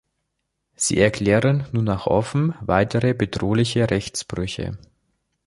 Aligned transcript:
Sie 0.75 0.97
erklären 0.99 1.67
nun 1.73 1.87
auch 1.87 2.07
offen 2.07 2.55
weitere 2.59 3.13
bedrohliche 3.13 3.91
Rechtsbrüche. 3.91 4.79